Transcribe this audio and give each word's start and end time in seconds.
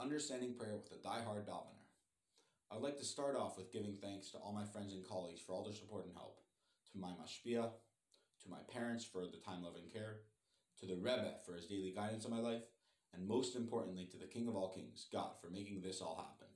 Understanding 0.00 0.54
Prayer 0.54 0.76
with 0.76 0.92
a 0.92 1.02
Die-Hard 1.02 1.46
Davener. 1.46 1.84
I 2.70 2.74
would 2.74 2.84
like 2.84 2.98
to 2.98 3.04
start 3.04 3.36
off 3.36 3.56
with 3.56 3.72
giving 3.72 3.96
thanks 4.00 4.30
to 4.30 4.38
all 4.38 4.52
my 4.52 4.64
friends 4.64 4.94
and 4.94 5.06
colleagues 5.06 5.40
for 5.40 5.52
all 5.52 5.64
their 5.64 5.74
support 5.74 6.06
and 6.06 6.14
help, 6.14 6.40
to 6.92 6.98
my 6.98 7.10
mashpia, 7.10 7.70
to 8.42 8.50
my 8.50 8.58
parents 8.72 9.04
for 9.04 9.22
the 9.22 9.38
time, 9.44 9.62
love, 9.62 9.76
and 9.76 9.92
care, 9.92 10.20
to 10.80 10.86
the 10.86 10.96
Rebbe 10.96 11.34
for 11.44 11.54
his 11.54 11.66
daily 11.66 11.92
guidance 11.94 12.24
in 12.24 12.30
my 12.30 12.40
life, 12.40 12.62
and 13.14 13.28
most 13.28 13.56
importantly 13.56 14.06
to 14.06 14.16
the 14.16 14.26
King 14.26 14.48
of 14.48 14.56
all 14.56 14.72
Kings, 14.72 15.06
God, 15.12 15.32
for 15.40 15.50
making 15.50 15.82
this 15.82 16.00
all 16.00 16.16
happen. 16.16 16.48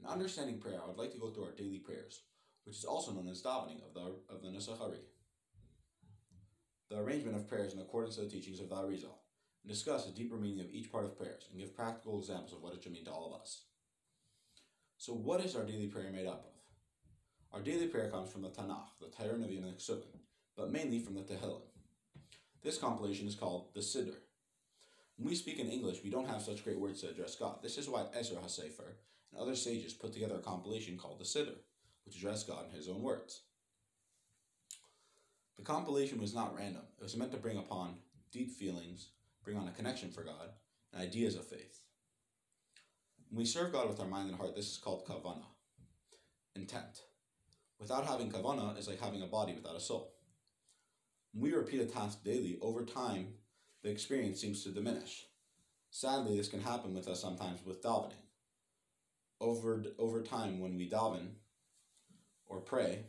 In 0.00 0.06
understanding 0.06 0.58
prayer, 0.58 0.80
I 0.82 0.86
would 0.86 0.98
like 0.98 1.12
to 1.12 1.18
go 1.18 1.30
through 1.30 1.44
our 1.44 1.52
daily 1.52 1.78
prayers, 1.78 2.22
which 2.64 2.76
is 2.76 2.84
also 2.84 3.12
known 3.12 3.28
as 3.28 3.42
davening 3.42 3.82
of 3.86 3.94
the 3.94 4.34
of 4.34 4.42
the 4.42 4.48
Nusach 4.48 4.80
Ari. 4.80 5.00
The 6.90 6.98
arrangement 6.98 7.36
of 7.36 7.48
prayers 7.48 7.74
in 7.74 7.80
accordance 7.80 8.16
to 8.16 8.22
the 8.22 8.28
teachings 8.28 8.60
of 8.60 8.68
the 8.68 8.76
Arizal, 8.76 9.14
and 9.66 9.74
discuss 9.74 10.04
the 10.04 10.12
deeper 10.12 10.36
meaning 10.36 10.60
of 10.60 10.70
each 10.70 10.92
part 10.92 11.04
of 11.04 11.18
prayers, 11.18 11.48
and 11.50 11.60
give 11.60 11.74
practical 11.74 12.18
examples 12.18 12.52
of 12.52 12.62
what 12.62 12.72
it 12.72 12.82
should 12.82 12.92
mean 12.92 13.04
to 13.04 13.10
all 13.10 13.34
of 13.34 13.40
us. 13.40 13.62
So, 14.96 15.12
what 15.12 15.44
is 15.44 15.56
our 15.56 15.64
daily 15.64 15.88
prayer 15.88 16.10
made 16.12 16.26
up 16.26 16.44
of? 16.44 17.56
Our 17.56 17.62
daily 17.62 17.88
prayer 17.88 18.08
comes 18.08 18.30
from 18.30 18.42
the 18.42 18.50
Tanakh, 18.50 18.90
the 19.00 19.08
Torah, 19.08 19.34
Nevi'im, 19.34 19.64
and 19.64 19.76
Ksubim, 19.76 20.20
but 20.56 20.70
mainly 20.70 21.00
from 21.00 21.14
the 21.14 21.22
Tehillim. 21.22 21.62
This 22.62 22.78
compilation 22.78 23.26
is 23.26 23.34
called 23.34 23.68
the 23.74 23.80
Siddur. 23.80 24.14
When 25.16 25.28
we 25.28 25.34
speak 25.34 25.58
in 25.58 25.68
English, 25.68 26.04
we 26.04 26.10
don't 26.10 26.28
have 26.28 26.42
such 26.42 26.62
great 26.62 26.78
words 26.78 27.00
to 27.00 27.08
address 27.08 27.34
God. 27.34 27.56
This 27.62 27.78
is 27.78 27.88
why 27.88 28.04
Ezra 28.14 28.38
HaSofer 28.38 28.94
and 29.32 29.40
other 29.40 29.56
sages 29.56 29.94
put 29.94 30.12
together 30.12 30.36
a 30.36 30.40
compilation 30.42 30.96
called 30.96 31.18
the 31.18 31.24
Siddur, 31.24 31.56
which 32.04 32.16
addressed 32.16 32.46
God 32.46 32.66
in 32.70 32.76
his 32.76 32.88
own 32.88 33.02
words. 33.02 33.42
The 35.56 35.62
compilation 35.62 36.20
was 36.20 36.34
not 36.34 36.56
random. 36.56 36.82
It 36.98 37.02
was 37.02 37.16
meant 37.16 37.32
to 37.32 37.38
bring 37.38 37.58
upon 37.58 37.96
deep 38.30 38.52
feelings, 38.52 39.08
bring 39.46 39.56
on 39.56 39.68
a 39.68 39.72
connection 39.72 40.10
for 40.10 40.24
God, 40.24 40.50
and 40.92 41.00
ideas 41.00 41.36
of 41.36 41.46
faith. 41.46 41.78
When 43.30 43.38
we 43.38 43.46
serve 43.46 43.72
God 43.72 43.88
with 43.88 44.00
our 44.00 44.08
mind 44.08 44.28
and 44.28 44.36
heart, 44.36 44.56
this 44.56 44.72
is 44.72 44.76
called 44.76 45.06
kavana, 45.06 45.46
intent. 46.56 47.02
Without 47.78 48.06
having 48.06 48.28
kavana 48.28 48.76
is 48.76 48.88
like 48.88 49.00
having 49.00 49.22
a 49.22 49.26
body 49.26 49.54
without 49.54 49.76
a 49.76 49.80
soul. 49.80 50.14
When 51.32 51.44
we 51.44 51.56
repeat 51.56 51.80
a 51.80 51.86
task 51.86 52.24
daily, 52.24 52.58
over 52.60 52.84
time, 52.84 53.34
the 53.84 53.90
experience 53.90 54.40
seems 54.40 54.64
to 54.64 54.70
diminish. 54.70 55.26
Sadly, 55.90 56.36
this 56.36 56.48
can 56.48 56.62
happen 56.62 56.92
with 56.92 57.06
us 57.06 57.20
sometimes 57.20 57.64
with 57.64 57.82
davening. 57.84 58.14
Over, 59.40 59.84
over 59.96 60.22
time, 60.22 60.58
when 60.58 60.76
we 60.76 60.90
daven 60.90 61.28
or 62.46 62.60
pray, 62.60 63.04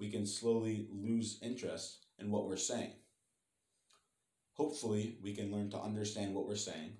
we 0.00 0.10
can 0.10 0.26
slowly 0.26 0.88
lose 0.90 1.38
interest 1.40 2.06
in 2.18 2.32
what 2.32 2.48
we're 2.48 2.56
saying. 2.56 2.94
Hopefully, 4.54 5.16
we 5.22 5.34
can 5.34 5.50
learn 5.50 5.70
to 5.70 5.80
understand 5.80 6.34
what 6.34 6.46
we're 6.46 6.56
saying 6.56 6.92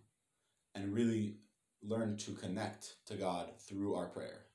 and 0.74 0.94
really 0.94 1.36
learn 1.82 2.16
to 2.16 2.32
connect 2.32 2.94
to 3.06 3.14
God 3.14 3.50
through 3.58 3.94
our 3.94 4.06
prayer. 4.06 4.46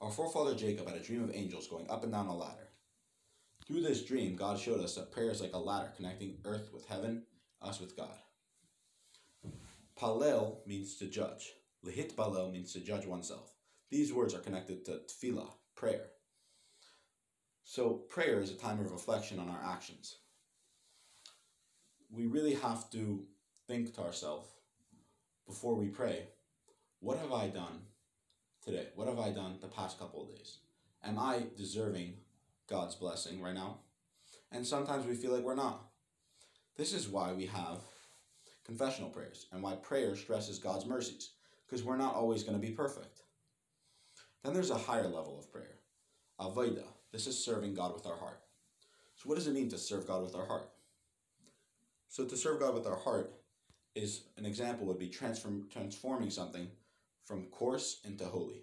Our 0.00 0.10
forefather 0.10 0.54
Jacob 0.54 0.86
had 0.86 0.96
a 0.96 1.02
dream 1.02 1.24
of 1.24 1.34
angels 1.34 1.68
going 1.68 1.88
up 1.88 2.02
and 2.02 2.12
down 2.12 2.26
a 2.26 2.36
ladder. 2.36 2.68
Through 3.66 3.82
this 3.82 4.04
dream, 4.04 4.34
God 4.34 4.58
showed 4.58 4.80
us 4.80 4.94
that 4.96 5.12
prayer 5.12 5.30
is 5.30 5.40
like 5.40 5.52
a 5.52 5.58
ladder 5.58 5.92
connecting 5.96 6.38
earth 6.44 6.70
with 6.72 6.88
heaven, 6.88 7.22
us 7.62 7.80
with 7.80 7.96
God. 7.96 8.18
Palel 9.98 10.66
means 10.66 10.96
to 10.96 11.06
judge. 11.06 11.52
L'hitpalel 11.82 12.50
means 12.52 12.72
to 12.72 12.80
judge 12.80 13.06
oneself. 13.06 13.54
These 13.90 14.12
words 14.12 14.34
are 14.34 14.40
connected 14.40 14.84
to 14.86 15.00
tefillah, 15.06 15.50
prayer. 15.74 16.06
So 17.64 17.90
prayer 18.08 18.40
is 18.40 18.50
a 18.50 18.56
time 18.56 18.80
of 18.80 18.90
reflection 18.90 19.38
on 19.38 19.48
our 19.48 19.62
actions. 19.64 20.16
We 22.12 22.26
really 22.26 22.54
have 22.54 22.90
to 22.90 23.24
think 23.66 23.94
to 23.94 24.02
ourselves 24.02 24.48
before 25.46 25.74
we 25.74 25.86
pray, 25.86 26.24
what 27.00 27.18
have 27.18 27.32
I 27.32 27.48
done 27.48 27.82
today? 28.64 28.88
What 28.94 29.08
have 29.08 29.18
I 29.18 29.30
done 29.30 29.58
the 29.60 29.68
past 29.68 29.98
couple 29.98 30.22
of 30.22 30.28
days? 30.28 30.58
Am 31.04 31.18
I 31.18 31.44
deserving 31.56 32.14
God's 32.68 32.94
blessing 32.94 33.40
right 33.40 33.54
now? 33.54 33.78
And 34.52 34.66
sometimes 34.66 35.06
we 35.06 35.14
feel 35.14 35.32
like 35.32 35.44
we're 35.44 35.54
not. 35.54 35.86
This 36.76 36.92
is 36.92 37.08
why 37.08 37.32
we 37.32 37.46
have 37.46 37.78
confessional 38.64 39.10
prayers 39.10 39.46
and 39.52 39.62
why 39.62 39.74
prayer 39.76 40.16
stresses 40.16 40.58
God's 40.58 40.86
mercies, 40.86 41.30
because 41.66 41.84
we're 41.84 41.96
not 41.96 42.14
always 42.14 42.42
going 42.42 42.60
to 42.60 42.66
be 42.66 42.72
perfect. 42.72 43.22
Then 44.42 44.54
there's 44.54 44.70
a 44.70 44.76
higher 44.78 45.08
level 45.08 45.38
of 45.38 45.52
prayer, 45.52 45.78
Avodah. 46.40 46.86
This 47.12 47.26
is 47.26 47.44
serving 47.44 47.74
God 47.74 47.94
with 47.94 48.06
our 48.06 48.16
heart. 48.16 48.40
So, 49.16 49.28
what 49.28 49.34
does 49.34 49.46
it 49.46 49.54
mean 49.54 49.68
to 49.70 49.78
serve 49.78 50.06
God 50.06 50.22
with 50.22 50.34
our 50.34 50.46
heart? 50.46 50.70
So, 52.10 52.24
to 52.24 52.36
serve 52.36 52.58
God 52.58 52.74
with 52.74 52.88
our 52.88 52.96
heart 52.96 53.32
is 53.94 54.24
an 54.36 54.44
example 54.44 54.84
would 54.86 54.98
be 54.98 55.08
transform, 55.08 55.68
transforming 55.72 56.30
something 56.30 56.66
from 57.24 57.44
coarse 57.46 58.00
into 58.04 58.24
holy. 58.24 58.62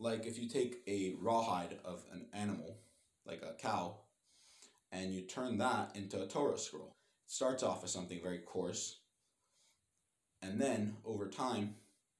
Like 0.00 0.26
if 0.26 0.40
you 0.40 0.48
take 0.48 0.82
a 0.88 1.14
rawhide 1.20 1.78
of 1.84 2.02
an 2.12 2.26
animal, 2.32 2.78
like 3.24 3.42
a 3.42 3.54
cow, 3.62 3.98
and 4.90 5.14
you 5.14 5.20
turn 5.20 5.56
that 5.58 5.92
into 5.94 6.20
a 6.20 6.26
Torah 6.26 6.58
scroll. 6.58 6.96
It 7.26 7.30
starts 7.30 7.62
off 7.62 7.84
as 7.84 7.92
something 7.92 8.20
very 8.20 8.38
coarse, 8.38 8.98
and 10.42 10.60
then 10.60 10.96
over 11.04 11.28
time, 11.28 11.76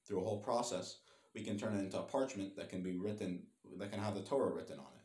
through 0.07 0.21
a 0.21 0.23
whole 0.23 0.39
process, 0.39 0.99
we 1.35 1.43
can 1.43 1.57
turn 1.57 1.75
it 1.75 1.79
into 1.79 1.99
a 1.99 2.03
parchment 2.03 2.55
that 2.55 2.69
can 2.69 2.81
be 2.81 2.95
written, 2.95 3.43
that 3.77 3.91
can 3.91 3.99
have 3.99 4.15
the 4.15 4.21
Torah 4.21 4.53
written 4.53 4.79
on 4.79 4.85
it. 4.95 5.00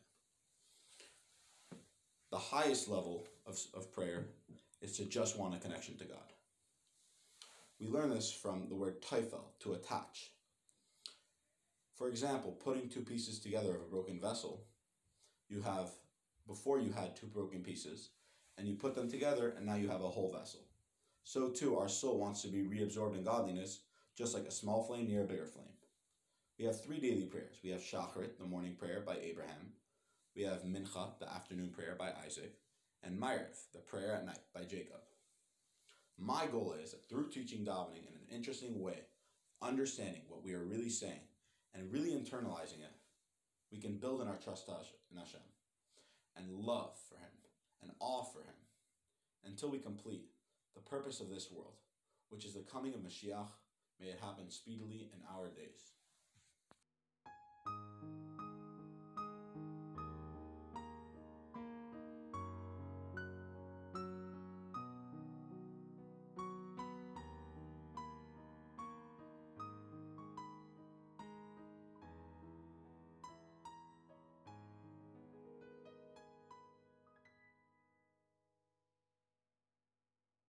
The 2.37 2.55
highest 2.55 2.87
level 2.87 3.25
of, 3.47 3.59
of 3.73 3.91
prayer 3.91 4.27
is 4.79 4.95
to 4.97 5.05
just 5.05 5.39
want 5.39 5.55
a 5.55 5.57
connection 5.57 5.97
to 5.97 6.03
God. 6.03 6.33
We 7.79 7.87
learn 7.87 8.11
this 8.11 8.31
from 8.31 8.69
the 8.69 8.75
word 8.75 9.01
teifel, 9.01 9.45
to 9.61 9.73
attach. 9.73 10.29
For 11.95 12.09
example, 12.09 12.51
putting 12.51 12.89
two 12.89 13.01
pieces 13.01 13.39
together 13.39 13.71
of 13.71 13.81
a 13.81 13.89
broken 13.89 14.21
vessel, 14.21 14.67
you 15.49 15.63
have, 15.63 15.89
before 16.45 16.79
you 16.79 16.91
had 16.91 17.15
two 17.15 17.25
broken 17.25 17.63
pieces, 17.63 18.09
and 18.59 18.67
you 18.67 18.75
put 18.75 18.93
them 18.93 19.09
together, 19.09 19.55
and 19.57 19.65
now 19.65 19.73
you 19.73 19.89
have 19.89 20.03
a 20.03 20.07
whole 20.07 20.31
vessel. 20.31 20.59
So 21.23 21.49
too, 21.49 21.79
our 21.79 21.89
soul 21.89 22.19
wants 22.19 22.43
to 22.43 22.49
be 22.49 22.59
reabsorbed 22.59 23.17
in 23.17 23.23
godliness, 23.23 23.79
just 24.15 24.35
like 24.35 24.45
a 24.45 24.51
small 24.51 24.83
flame 24.83 25.07
near 25.07 25.23
a 25.23 25.27
bigger 25.27 25.47
flame. 25.47 25.73
We 26.59 26.65
have 26.65 26.79
three 26.79 26.99
daily 26.99 27.25
prayers. 27.25 27.55
We 27.63 27.71
have 27.71 27.81
Shacharit, 27.81 28.37
the 28.37 28.45
morning 28.45 28.75
prayer 28.75 29.01
by 29.03 29.15
Abraham. 29.23 29.73
We 30.37 30.43
have 30.43 30.61
Mincha, 30.61 31.17
the 31.19 31.27
afternoon 31.33 31.69
prayer 31.69 31.95
by 31.97 32.11
Isaac. 32.23 32.53
And 33.01 33.19
Ma'ariv, 33.19 33.71
the 33.73 33.79
prayer 33.79 34.13
at 34.13 34.25
night 34.25 34.37
by 34.53 34.61
Jacob. 34.61 35.01
My 36.19 36.45
goal 36.45 36.75
is 36.79 36.91
that 36.91 37.09
through 37.09 37.29
teaching 37.29 37.65
davening 37.65 38.05
in 38.07 38.13
an 38.13 38.27
interesting 38.31 38.79
way, 38.79 38.99
understanding 39.63 40.21
what 40.27 40.43
we 40.43 40.53
are 40.53 40.63
really 40.63 40.91
saying, 40.91 41.21
and 41.73 41.91
really 41.91 42.11
internalizing 42.11 42.81
it, 42.81 42.93
we 43.71 43.79
can 43.79 43.97
build 43.97 44.21
in 44.21 44.27
our 44.27 44.35
trust 44.35 44.69
in 45.11 45.17
Hashem 45.17 45.41
and 46.35 46.51
love 46.51 46.91
for 47.09 47.15
Him 47.15 47.31
and 47.81 47.91
awe 47.99 48.23
for 48.23 48.41
Him 48.41 48.55
until 49.43 49.71
we 49.71 49.79
complete 49.79 50.25
the 50.75 50.81
purpose 50.81 51.19
of 51.19 51.31
this 51.31 51.49
world, 51.51 51.77
which 52.29 52.45
is 52.45 52.53
the 52.53 52.59
coming 52.59 52.93
of 52.93 52.99
Mashiach. 52.99 53.49
May 53.99 54.09
it 54.09 54.19
happen 54.21 54.51
speedily 54.51 55.09
in 55.13 55.19
our 55.35 55.47
days. 55.47 55.96